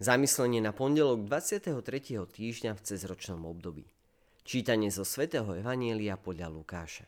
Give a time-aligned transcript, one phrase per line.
[0.00, 1.76] Zamyslenie na pondelok 23.
[2.24, 3.84] týždňa v cezročnom období.
[4.48, 7.04] Čítanie zo svätého Evanielia podľa Lukáša.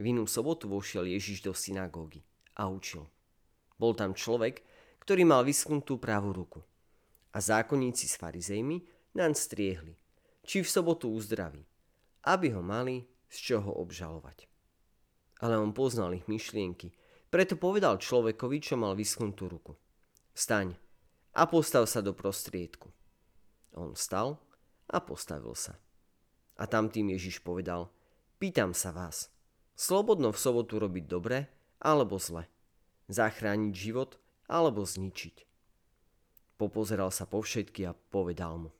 [0.00, 2.24] V inú sobotu vošiel Ježiš do synagógy
[2.56, 3.04] a učil.
[3.76, 4.64] Bol tam človek,
[5.04, 6.64] ktorý mal vyschnutú pravú ruku.
[7.36, 8.80] A zákonníci s farizejmi
[9.12, 9.92] naň striehli,
[10.48, 11.60] či v sobotu uzdraví,
[12.24, 14.48] aby ho mali z čoho obžalovať.
[15.44, 16.88] Ale on poznal ich myšlienky,
[17.28, 19.76] preto povedal človekovi, čo mal vyschnutú ruku.
[20.32, 20.72] Vstaň,
[21.34, 22.94] a postav sa do prostriedku.
[23.74, 24.38] On vstal
[24.86, 25.74] a postavil sa.
[26.54, 27.90] A tam tým Ježiš povedal,
[28.38, 29.34] pýtam sa vás,
[29.74, 31.50] slobodno v sobotu robiť dobre
[31.82, 32.46] alebo zle,
[33.10, 34.14] zachrániť život
[34.46, 35.42] alebo zničiť.
[36.54, 38.70] Popozeral sa po všetky a povedal mu,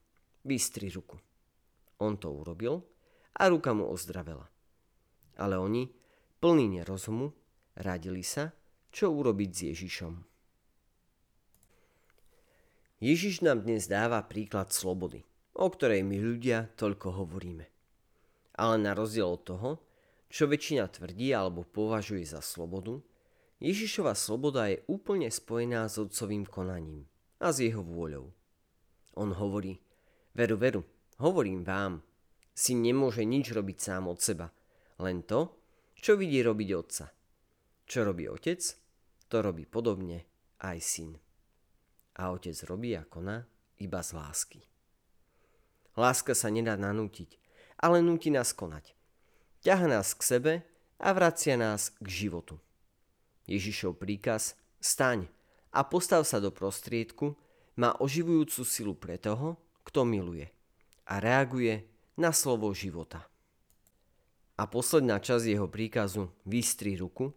[0.46, 1.18] vystri ruku.
[1.98, 2.86] On to urobil
[3.34, 4.46] a ruka mu ozdravela.
[5.34, 5.90] Ale oni,
[6.38, 7.34] plní nerozumu,
[7.74, 8.54] radili sa,
[8.94, 10.33] čo urobiť s Ježišom.
[13.04, 17.68] Ježiš nám dnes dáva príklad slobody, o ktorej my ľudia toľko hovoríme.
[18.56, 19.70] Ale na rozdiel od toho,
[20.32, 23.04] čo väčšina tvrdí alebo považuje za slobodu,
[23.60, 27.04] Ježišova sloboda je úplne spojená s otcovým konaním
[27.44, 28.32] a s jeho vôľou.
[29.20, 29.84] On hovorí,
[30.32, 30.80] veru, veru,
[31.20, 32.00] hovorím vám,
[32.56, 34.48] si nemôže nič robiť sám od seba,
[34.96, 35.52] len to,
[35.92, 37.12] čo vidí robiť otca.
[37.84, 38.64] Čo robí otec,
[39.28, 40.24] to robí podobne
[40.64, 41.20] aj syn
[42.14, 43.46] a otec robí a koná
[43.78, 44.60] iba z lásky.
[45.94, 47.38] Láska sa nedá nanútiť,
[47.78, 48.94] ale núti nás konať.
[49.62, 50.52] Ťaha nás k sebe
[50.98, 52.58] a vracia nás k životu.
[53.46, 55.30] Ježišov príkaz staň
[55.70, 57.36] a postav sa do prostriedku
[57.74, 60.48] má oživujúcu silu pre toho, kto miluje
[61.04, 61.84] a reaguje
[62.16, 63.26] na slovo života.
[64.54, 67.34] A posledná časť jeho príkazu Vystri ruku,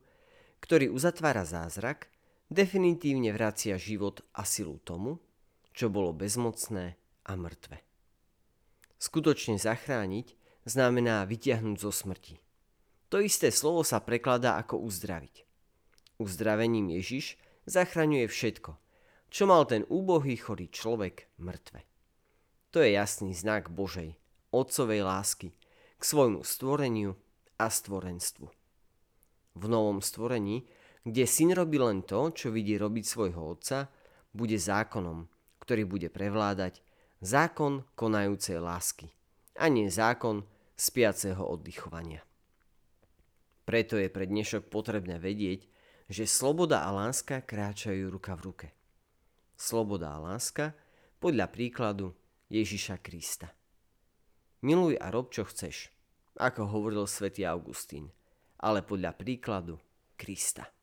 [0.62, 2.10] ktorý uzatvára zázrak,
[2.48, 5.20] definitívne vracia život a silu tomu,
[5.76, 7.84] čo bolo bezmocné a mŕtve.
[8.98, 10.34] Skutočne zachrániť
[10.66, 12.42] znamená vytiahnuť zo smrti.
[13.14, 15.46] To isté slovo sa prekladá ako uzdraviť.
[16.18, 17.38] Uzdravením Ježiš
[17.70, 18.76] zachraňuje všetko,
[19.30, 21.86] čo mal ten úbohý chorý človek mŕtve.
[22.76, 24.18] To je jasný znak Božej,
[24.52, 25.54] otcovej lásky
[25.98, 27.16] k svojmu stvoreniu
[27.62, 28.48] a stvorenstvu.
[29.58, 30.68] V novom stvorení
[31.08, 33.88] kde syn robí len to, čo vidí robiť svojho otca,
[34.36, 35.24] bude zákonom,
[35.64, 36.84] ktorý bude prevládať
[37.24, 39.08] zákon konajúcej lásky
[39.56, 40.44] a nie zákon
[40.76, 42.28] spiaceho oddychovania.
[43.64, 45.64] Preto je pre dnešok potrebné vedieť,
[46.12, 48.68] že sloboda a láska kráčajú ruka v ruke.
[49.56, 50.76] Sloboda a láska
[51.24, 52.12] podľa príkladu
[52.52, 53.48] Ježiša Krista.
[54.64, 55.88] Miluj a rob, čo chceš,
[56.36, 58.12] ako hovoril svätý Augustín,
[58.60, 59.80] ale podľa príkladu
[60.16, 60.77] Krista.